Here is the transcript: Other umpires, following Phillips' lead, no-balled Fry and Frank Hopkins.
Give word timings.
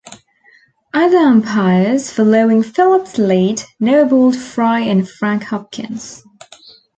Other 0.95 1.19
umpires, 1.19 2.09
following 2.11 2.63
Phillips' 2.63 3.19
lead, 3.19 3.61
no-balled 3.79 4.35
Fry 4.35 4.79
and 4.79 5.07
Frank 5.07 5.43
Hopkins. 5.43 6.23